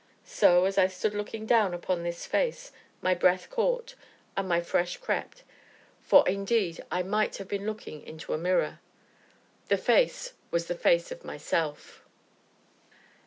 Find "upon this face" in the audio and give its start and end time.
1.75-2.71